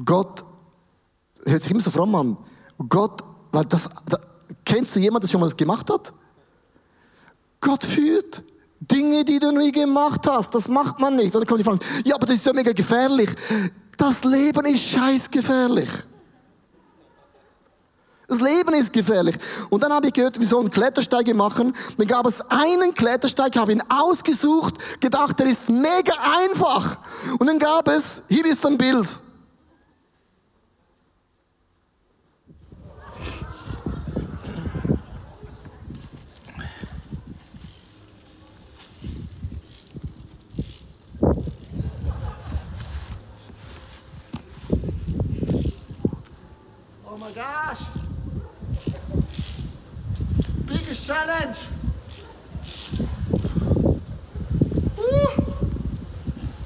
[0.05, 0.45] Gott
[1.45, 2.37] hört sich immer so fromm an.
[2.89, 4.19] Gott, weil das, da,
[4.65, 6.13] kennst du jemanden, der schon mal das gemacht hat?
[7.61, 8.43] Gott führt
[8.81, 10.55] Dinge, die du nie gemacht hast.
[10.55, 11.35] Das macht man nicht.
[11.35, 13.31] Und dann kommt die Frage, ja, aber das ist ja mega gefährlich.
[13.97, 15.89] Das Leben ist scheißgefährlich.
[18.29, 19.37] Das Leben ist gefährlich.
[19.71, 21.75] Und dann habe ich gehört, wir sollen Klettersteige machen.
[21.97, 26.99] Dann gab es einen Klettersteig, habe ihn ausgesucht, gedacht, der ist mega einfach.
[27.39, 29.07] Und dann gab es, hier ist ein Bild.
[47.17, 47.87] Oh my gosh.
[50.67, 51.57] Biggest challenge.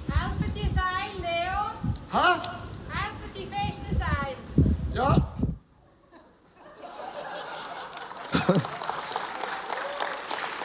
[0.09, 1.71] Helfen die sein, Leo?
[2.13, 2.43] Ha?
[2.91, 4.35] Helfen die Feste sein?
[4.93, 5.33] Ja.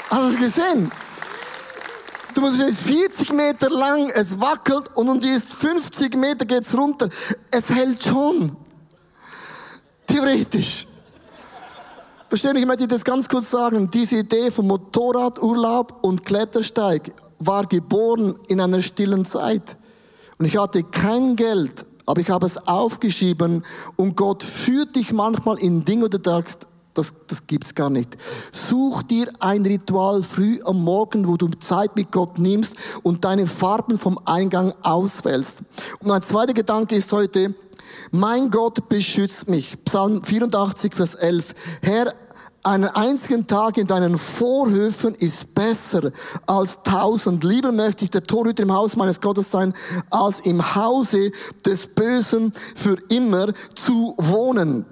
[0.09, 0.91] Hast du es gesehen?
[2.33, 6.45] Du musst es ist 40 Meter lang, es wackelt und, und die ist 50 Meter
[6.45, 7.07] geht's runter.
[7.51, 8.64] Es hält schon.
[10.15, 10.87] Theoretisch.
[12.29, 13.91] Verstehen, ich möchte das ganz kurz sagen.
[13.91, 19.75] Diese Idee von Motorradurlaub und Klettersteig war geboren in einer stillen Zeit.
[20.39, 23.65] Und ich hatte kein Geld, aber ich habe es aufgeschrieben
[23.97, 28.15] und Gott führt dich manchmal in Dinge, wo du sagst, das, das gibt's gar nicht.
[28.53, 33.47] Such dir ein Ritual früh am Morgen, wo du Zeit mit Gott nimmst und deine
[33.47, 35.63] Farben vom Eingang auswählst.
[35.99, 37.53] Und mein zweiter Gedanke ist heute,
[38.11, 39.77] mein Gott beschützt mich.
[39.85, 41.53] Psalm 84, Vers 11.
[41.81, 42.13] Herr,
[42.65, 46.11] einen einzigen Tag in deinen Vorhöfen ist besser
[46.47, 47.43] als tausend.
[47.43, 49.73] Lieber möchte ich der Torhüter im Haus meines Gottes sein,
[50.09, 51.31] als im Hause
[51.63, 54.85] des Bösen für immer zu wohnen.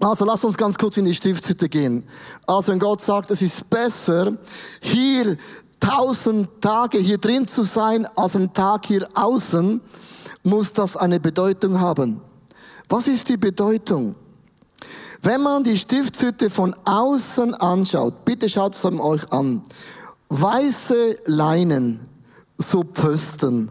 [0.00, 2.04] Also lass uns ganz kurz in die Stiftshütte gehen.
[2.46, 4.32] Also wenn Gott sagt, es ist besser,
[4.80, 5.38] hier
[5.80, 9.80] tausend Tage hier drin zu sein, als ein Tag hier außen,
[10.48, 12.20] muss das eine Bedeutung haben.
[12.88, 14.14] Was ist die Bedeutung?
[15.22, 19.62] Wenn man die Stiftshütte von außen anschaut, bitte schaut es euch an.
[20.28, 22.00] Weiße Leinen,
[22.56, 23.70] so Pfosten,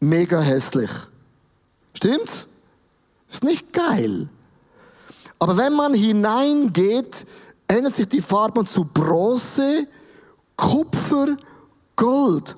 [0.00, 0.90] mega hässlich.
[1.94, 2.48] Stimmt's?
[3.28, 4.28] Ist nicht geil.
[5.38, 7.26] Aber wenn man hineingeht,
[7.68, 9.86] ändert sich die Farbe zu Bronze,
[10.56, 11.36] Kupfer,
[11.96, 12.56] Gold.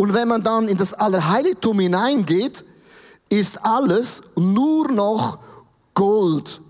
[0.00, 2.64] Und wenn man dann in das Allerheiligtum hineingeht,
[3.28, 5.38] ist alles nur noch
[5.92, 6.60] Gold.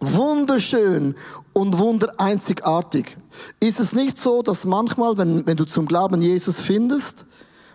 [0.00, 1.14] Wunderschön
[1.52, 3.18] und wundereinzigartig.
[3.60, 7.26] Ist es nicht so, dass manchmal, wenn, wenn du zum Glauben Jesus findest,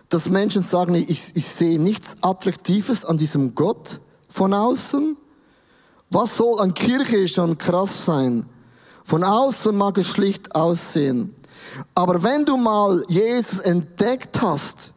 [0.08, 5.16] dass Menschen sagen, ich, ich sehe nichts Attraktives an diesem Gott von außen?
[6.10, 8.44] Was soll an Kirche schon krass sein?
[9.04, 11.32] Von außen mag es schlicht aussehen.
[11.94, 14.92] Aber wenn du mal Jesus entdeckt hast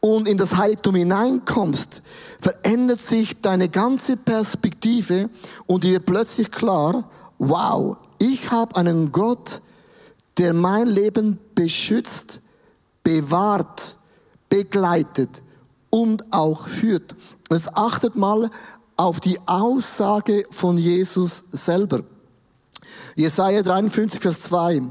[0.00, 2.02] und in das Heiligtum hineinkommst,
[2.40, 5.30] verändert sich deine ganze Perspektive
[5.66, 9.60] und dir plötzlich klar, wow, ich habe einen Gott,
[10.38, 12.40] der mein Leben beschützt,
[13.02, 13.96] bewahrt,
[14.48, 15.42] begleitet
[15.90, 17.14] und auch führt.
[17.50, 18.50] Jetzt achtet mal
[18.96, 22.02] auf die Aussage von Jesus selber.
[23.16, 24.82] Jesaja 53, Vers 2.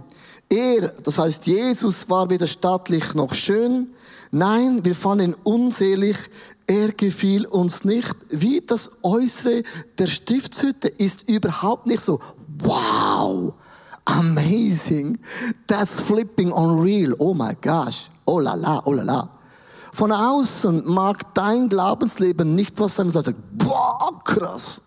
[0.54, 3.88] Er, das heißt Jesus, war weder stattlich noch schön.
[4.30, 6.16] Nein, wir fanden ihn unselig.
[6.68, 8.16] Er gefiel uns nicht.
[8.30, 9.64] Wie das Äußere
[9.98, 12.20] der Stiftshütte ist überhaupt nicht so.
[12.60, 13.54] Wow!
[14.06, 15.18] Amazing!
[15.66, 17.16] That's flipping unreal.
[17.18, 18.12] Oh my gosh.
[18.26, 19.30] Oh la la, oh la la.
[19.92, 24.84] Von außen mag dein Glaubensleben nicht was sein, sagt, boah, krass.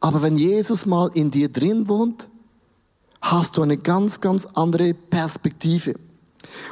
[0.00, 2.28] Aber wenn Jesus mal in dir drin wohnt,
[3.20, 5.94] hast du eine ganz, ganz andere Perspektive.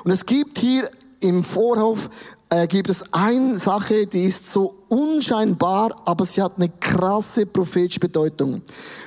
[0.04, 0.88] Und es gibt hier
[1.20, 2.10] im Vorhof
[2.48, 8.00] äh, gibt es eine Sache, die ist so unscheinbar, aber sie hat eine krasse prophetische
[8.00, 8.62] Bedeutung.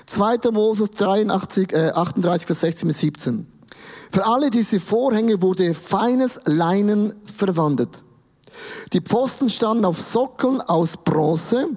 [0.05, 0.51] 2.
[0.51, 3.47] Moses 83, äh, 38, Vers 16 bis 17.
[4.11, 8.03] Für alle diese Vorhänge wurde feines Leinen verwandt.
[8.91, 11.67] Die Pfosten standen auf Sockeln aus Bronze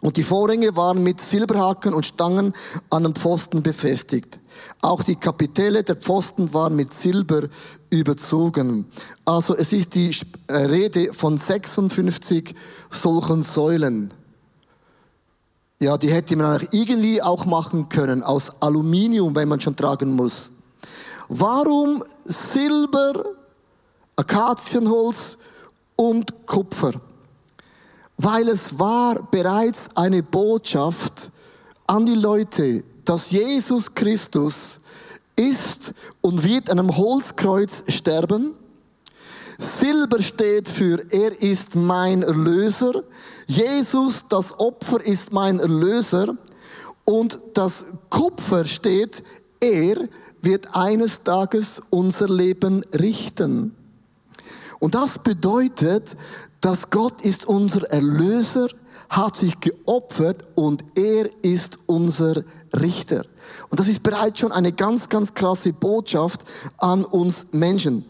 [0.00, 2.54] und die Vorhänge waren mit Silberhaken und Stangen
[2.88, 4.40] an den Pfosten befestigt.
[4.80, 7.42] Auch die Kapitelle der Pfosten waren mit Silber
[7.90, 8.86] überzogen.
[9.26, 10.14] Also es ist die
[10.46, 12.54] äh, Rede von 56
[12.88, 14.12] solchen Säulen.
[15.80, 20.52] Ja, die hätte man irgendwie auch machen können aus Aluminium, wenn man schon tragen muss.
[21.28, 23.24] Warum Silber,
[24.16, 25.38] Akazienholz
[25.96, 26.92] und Kupfer,
[28.22, 31.30] weil es war bereits eine Botschaft
[31.86, 34.80] an die Leute, dass Jesus Christus
[35.36, 38.52] ist und wird an einem Holzkreuz sterben.
[39.58, 43.02] Silber steht für er ist mein Erlöser.
[43.46, 46.36] Jesus, das Opfer, ist mein Erlöser.
[47.06, 49.22] Und das Kupfer steht,
[49.60, 49.96] er
[50.42, 53.74] wird eines Tages unser Leben richten.
[54.78, 56.16] Und das bedeutet,
[56.60, 58.68] dass Gott ist unser Erlöser,
[59.08, 63.24] hat sich geopfert und er ist unser Richter.
[63.68, 66.42] Und das ist bereits schon eine ganz, ganz krasse Botschaft
[66.78, 68.04] an uns Menschen.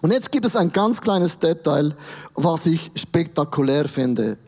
[0.00, 1.94] Und jetzt gibt es ein ganz kleines Detail,
[2.34, 4.38] was ich spektakulär finde.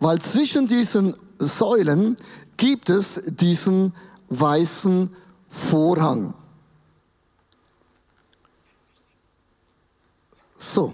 [0.00, 2.16] Weil zwischen diesen Säulen
[2.56, 3.92] gibt es diesen
[4.28, 5.14] weißen
[5.48, 6.34] Vorhang.
[10.58, 10.92] So.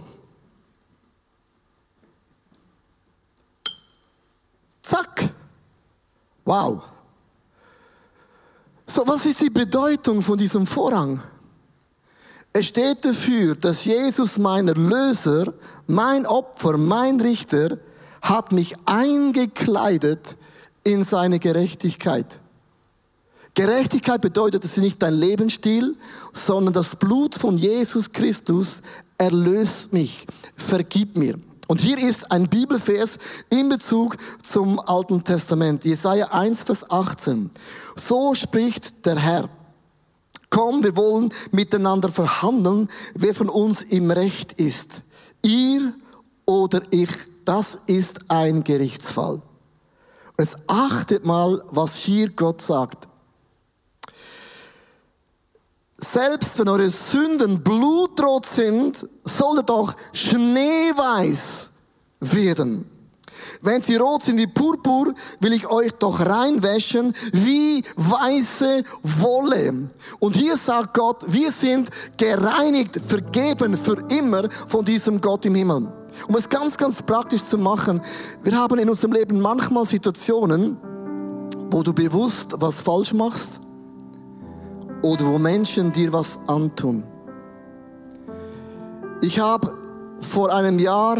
[4.92, 5.32] Zack.
[6.44, 6.82] Wow.
[8.86, 11.18] So, was ist die Bedeutung von diesem Vorhang?
[12.52, 15.50] Es steht dafür, dass Jesus, mein Erlöser,
[15.86, 17.78] mein Opfer, mein Richter,
[18.20, 20.36] hat mich eingekleidet
[20.84, 22.26] in seine Gerechtigkeit.
[23.54, 25.96] Gerechtigkeit bedeutet, es ist nicht dein Lebensstil,
[26.34, 28.82] sondern das Blut von Jesus Christus
[29.16, 31.38] erlöst mich, vergib mir.
[31.68, 35.84] Und hier ist ein Bibelvers in Bezug zum Alten Testament.
[35.84, 37.50] Jesaja 1, Vers 18.
[37.96, 39.48] So spricht der Herr.
[40.50, 45.04] Komm, wir wollen miteinander verhandeln, wer von uns im Recht ist.
[45.42, 45.94] Ihr
[46.44, 47.08] oder ich,
[47.44, 49.40] das ist ein Gerichtsfall.
[50.38, 53.08] Jetzt achtet mal, was hier Gott sagt.
[56.04, 61.70] Selbst wenn eure Sünden blutrot sind, soll er doch schneeweiß
[62.18, 62.90] werden.
[63.60, 69.90] Wenn sie rot sind wie Purpur, will ich euch doch reinwäschen wie weiße Wolle.
[70.18, 75.88] Und hier sagt Gott, wir sind gereinigt, vergeben für immer von diesem Gott im Himmel.
[76.26, 78.02] Um es ganz, ganz praktisch zu machen,
[78.42, 80.76] wir haben in unserem Leben manchmal Situationen,
[81.70, 83.61] wo du bewusst was falsch machst
[85.02, 87.04] oder wo Menschen dir was antun.
[89.20, 89.72] Ich habe
[90.20, 91.18] vor einem Jahr,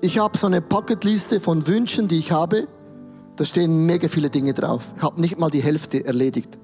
[0.00, 2.68] ich habe so eine Packetliste von Wünschen, die ich habe.
[3.36, 4.92] Da stehen mega viele Dinge drauf.
[4.96, 6.58] Ich habe nicht mal die Hälfte erledigt.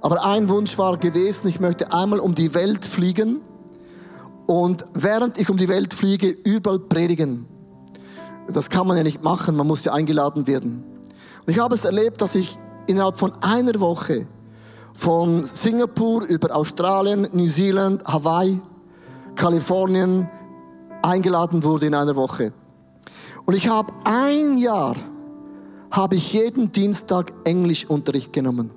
[0.00, 3.40] Aber ein Wunsch war gewesen, ich möchte einmal um die Welt fliegen
[4.46, 7.46] und während ich um die Welt fliege, überall predigen.
[8.48, 10.82] Das kann man ja nicht machen, man muss ja eingeladen werden.
[11.46, 14.26] Und ich habe es erlebt, dass ich innerhalb von einer Woche
[15.00, 18.60] von Singapur über Australien, New Zealand, Hawaii,
[19.34, 20.28] Kalifornien
[21.00, 22.52] eingeladen wurde in einer Woche.
[23.46, 24.94] Und ich habe ein Jahr,
[25.90, 28.72] habe ich jeden Dienstag Englischunterricht genommen.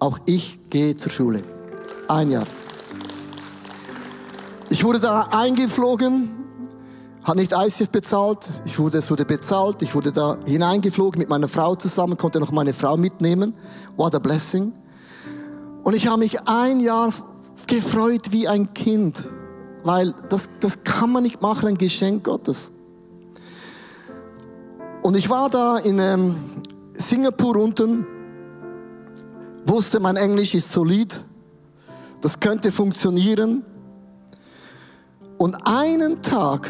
[0.00, 1.44] Auch ich gehe zur Schule.
[2.08, 2.46] Ein Jahr.
[4.68, 6.28] Ich wurde da eingeflogen,
[7.22, 11.46] hat nicht ICF bezahlt, ich wurde, es wurde bezahlt, ich wurde da hineingeflogen mit meiner
[11.46, 13.54] Frau zusammen, konnte noch meine Frau mitnehmen.
[13.96, 14.72] What a blessing.
[15.82, 17.12] Und ich habe mich ein Jahr
[17.66, 19.28] gefreut wie ein Kind,
[19.84, 22.72] weil das, das kann man nicht machen, ein Geschenk Gottes.
[25.02, 26.36] Und ich war da in ähm,
[26.94, 28.06] Singapur unten,
[29.64, 31.22] wusste, mein Englisch ist solid,
[32.20, 33.64] das könnte funktionieren.
[35.38, 36.68] Und einen Tag,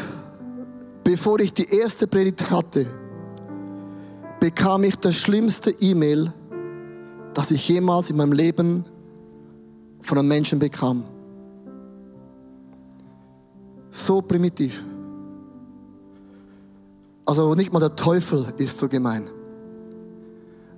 [1.03, 2.85] bevor ich die erste Predigt hatte,
[4.39, 6.31] bekam ich das schlimmste E-Mail,
[7.33, 8.85] das ich jemals in meinem Leben
[10.01, 11.03] von einem Menschen bekam.
[13.89, 14.83] So primitiv.
[17.25, 19.29] Also nicht mal der Teufel ist so gemein.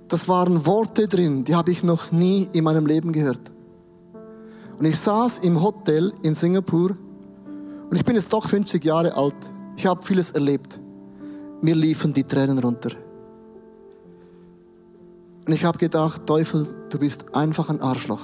[0.08, 3.52] Das waren Worte drin, die habe ich noch nie in meinem Leben gehört.
[4.78, 6.96] Und ich saß im Hotel in Singapur
[7.90, 9.36] und ich bin jetzt doch 50 Jahre alt.
[9.76, 10.80] Ich habe vieles erlebt.
[11.62, 12.90] Mir liefen die Tränen runter.
[15.46, 18.22] Und ich habe gedacht, Teufel, du bist einfach ein Arschloch.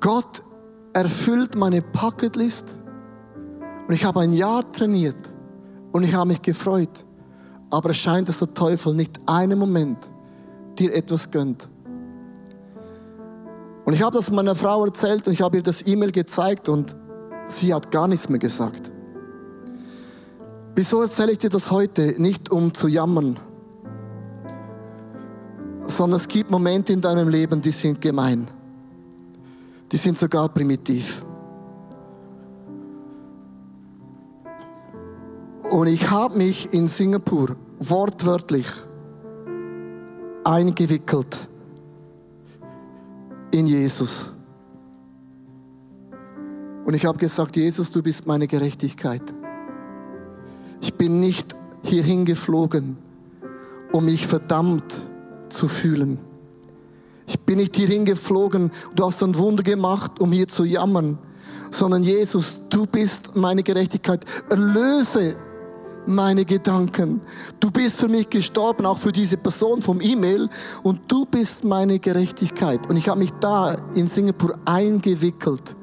[0.00, 0.42] Gott
[0.92, 2.76] erfüllt meine Bucketlist
[3.86, 5.16] und ich habe ein Jahr trainiert
[5.92, 7.04] und ich habe mich gefreut.
[7.70, 9.98] Aber es scheint, dass der Teufel nicht einen Moment
[10.78, 11.68] dir etwas gönnt.
[13.84, 16.94] Und ich habe das meiner Frau erzählt und ich habe ihr das E-Mail gezeigt und
[17.46, 18.90] sie hat gar nichts mehr gesagt.
[20.74, 22.14] Wieso erzähle ich dir das heute?
[22.20, 23.36] Nicht um zu jammern,
[25.86, 28.46] sondern es gibt Momente in deinem Leben, die sind gemein
[29.90, 31.22] die sind sogar primitiv.
[35.70, 38.66] Und ich habe mich in Singapur wortwörtlich
[40.44, 41.48] eingewickelt
[43.52, 44.30] in Jesus.
[46.84, 49.22] Und ich habe gesagt, Jesus, du bist meine Gerechtigkeit.
[50.80, 52.96] Ich bin nicht hierhin geflogen,
[53.92, 55.06] um mich verdammt
[55.50, 56.18] zu fühlen.
[57.28, 61.18] Ich bin nicht hierhin geflogen, du hast ein Wunder gemacht, um hier zu jammern,
[61.70, 64.24] sondern Jesus, du bist meine Gerechtigkeit.
[64.48, 65.36] Erlöse
[66.06, 67.20] meine Gedanken.
[67.60, 70.48] Du bist für mich gestorben, auch für diese Person vom E-Mail
[70.82, 72.88] und du bist meine Gerechtigkeit.
[72.88, 75.76] Und ich habe mich da in Singapur eingewickelt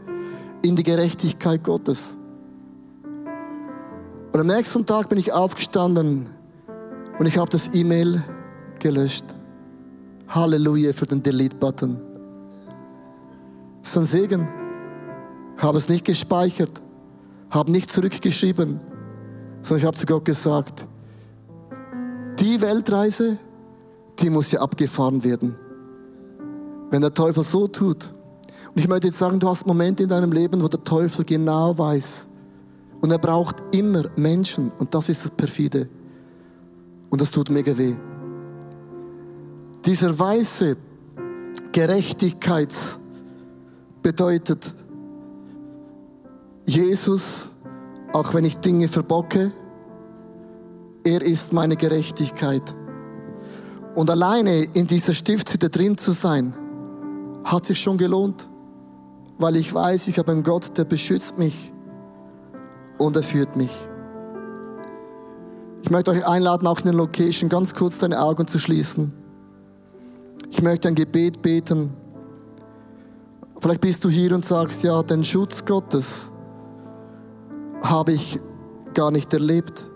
[0.63, 2.17] in die Gerechtigkeit Gottes.
[4.33, 6.27] Und am nächsten Tag bin ich aufgestanden
[7.19, 8.23] und ich habe das E-Mail
[8.79, 9.25] gelöscht.
[10.27, 11.97] Halleluja für den Delete-Button.
[13.81, 14.47] Das ist ein Segen.
[15.57, 16.81] Habe es nicht gespeichert,
[17.49, 18.79] habe nicht zurückgeschrieben,
[19.61, 20.87] sondern ich habe zu Gott gesagt,
[22.39, 23.37] die Weltreise,
[24.19, 25.55] die muss ja abgefahren werden.
[26.89, 28.13] Wenn der Teufel so tut.
[28.73, 31.77] Und ich möchte jetzt sagen, du hast Momente in deinem Leben, wo der Teufel genau
[31.77, 32.27] weiß.
[33.01, 34.71] Und er braucht immer Menschen.
[34.79, 35.87] Und das ist das Perfide.
[37.09, 37.95] Und das tut mega weh.
[39.85, 40.75] Dieser weiße
[41.71, 42.97] Gerechtigkeits
[44.01, 44.73] bedeutet,
[46.65, 47.49] Jesus,
[48.11, 49.51] auch wenn ich Dinge verbocke,
[51.03, 52.63] er ist meine Gerechtigkeit.
[53.93, 56.55] Und alleine in dieser Stiftshütte drin zu sein,
[57.43, 58.49] hat sich schon gelohnt,
[59.37, 61.71] weil ich weiß, ich habe einen Gott, der beschützt mich
[62.97, 63.87] und er führt mich.
[65.83, 69.24] Ich möchte euch einladen, auch in der Location ganz kurz deine Augen zu schließen.
[70.49, 71.91] Ich möchte ein Gebet beten.
[73.59, 76.29] Vielleicht bist du hier und sagst, ja, den Schutz Gottes
[77.81, 78.39] habe ich
[78.93, 79.89] gar nicht erlebt.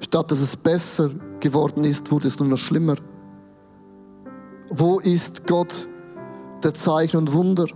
[0.00, 1.10] Statt dass es besser
[1.40, 2.96] geworden ist, wurde es nur noch schlimmer.
[4.68, 5.86] Wo ist Gott,
[6.62, 7.66] der Zeichen und Wunder?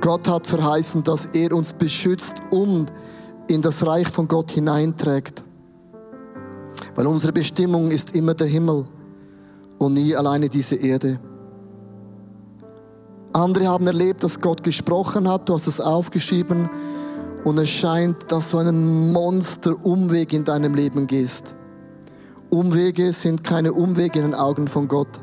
[0.00, 2.92] Gott hat verheißen, dass er uns beschützt und
[3.48, 5.44] in das Reich von Gott hineinträgt.
[6.94, 8.84] Weil unsere Bestimmung ist immer der Himmel
[9.78, 11.18] und nie alleine diese Erde.
[13.32, 16.70] Andere haben erlebt, dass Gott gesprochen hat, du hast es aufgeschrieben
[17.44, 21.54] und es scheint, dass du einen Monster-Umweg in deinem Leben gehst.
[22.50, 25.20] Umwege sind keine Umwege in den Augen von Gott,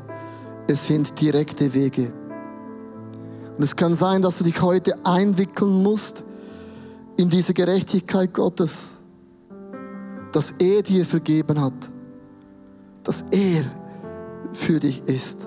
[0.68, 2.12] es sind direkte Wege.
[3.56, 6.24] Und es kann sein, dass du dich heute einwickeln musst
[7.16, 8.98] in diese Gerechtigkeit Gottes
[10.32, 11.74] dass er dir vergeben hat,
[13.04, 13.64] dass er
[14.52, 15.46] für dich ist.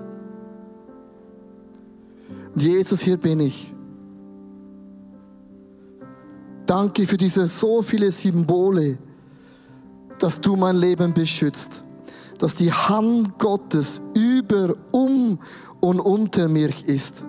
[2.53, 3.71] Und Jesus, hier bin ich.
[6.65, 8.97] Danke für diese so viele Symbole,
[10.17, 11.83] dass du mein Leben beschützt,
[12.39, 15.37] dass die Hand Gottes über, um
[15.79, 17.23] und unter mir ist.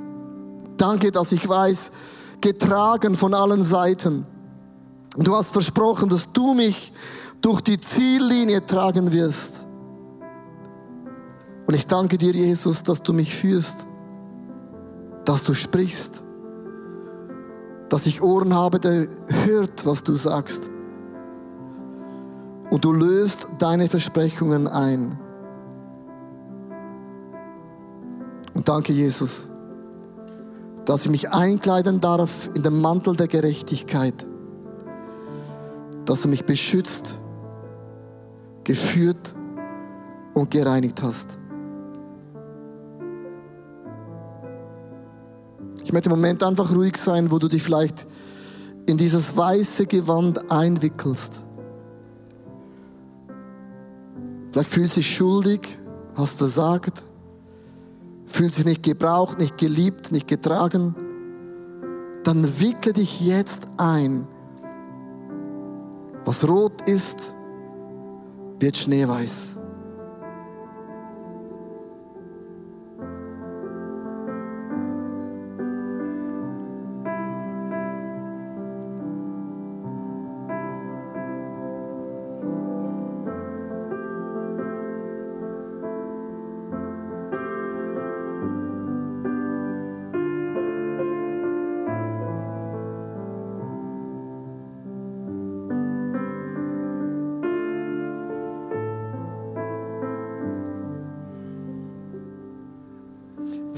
[0.78, 1.92] Danke, dass ich weiß,
[2.40, 4.24] getragen von allen Seiten.
[5.18, 6.92] Du hast versprochen, dass du mich
[7.40, 9.65] durch die Ziellinie tragen wirst.
[11.66, 13.86] Und ich danke dir, Jesus, dass du mich führst,
[15.24, 16.22] dass du sprichst,
[17.88, 19.06] dass ich Ohren habe, der
[19.44, 20.70] hört, was du sagst.
[22.70, 25.18] Und du löst deine Versprechungen ein.
[28.54, 29.48] Und danke, Jesus,
[30.84, 34.26] dass ich mich einkleiden darf in den Mantel der Gerechtigkeit,
[36.04, 37.18] dass du mich beschützt
[38.62, 39.34] geführt
[40.34, 41.38] und gereinigt hast.
[45.86, 48.08] Ich möchte im Moment einfach ruhig sein, wo du dich vielleicht
[48.86, 51.40] in dieses weiße Gewand einwickelst.
[54.50, 55.78] Vielleicht fühlst du dich schuldig,
[56.16, 57.04] hast versagt,
[58.24, 60.96] fühlst dich nicht gebraucht, nicht geliebt, nicht getragen.
[62.24, 64.26] Dann wickle dich jetzt ein.
[66.24, 67.32] Was rot ist,
[68.58, 69.55] wird schneeweiß.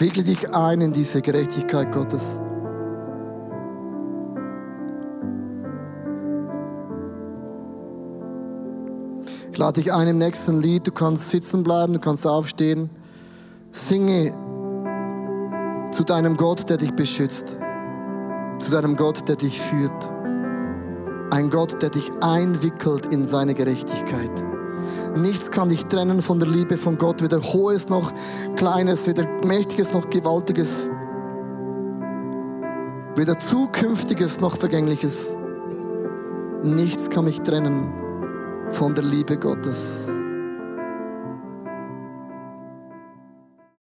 [0.08, 2.38] Wickle dich ein in diese Gerechtigkeit Gottes.
[9.52, 10.86] Ich lade dich ein im nächsten Lied.
[10.86, 12.88] Du kannst sitzen bleiben, du kannst aufstehen.
[13.70, 14.32] Singe
[15.90, 17.58] zu deinem Gott, der dich beschützt.
[18.60, 20.10] Zu deinem Gott, der dich führt.
[21.30, 24.47] Ein Gott, der dich einwickelt in seine Gerechtigkeit.
[25.16, 28.12] Nichts kann dich trennen von der Liebe von Gott, weder Hohes noch
[28.56, 30.90] Kleines, weder Mächtiges noch Gewaltiges,
[33.16, 35.36] weder Zukünftiges noch Vergängliches.
[36.62, 37.92] Nichts kann mich trennen
[38.70, 40.08] von der Liebe Gottes.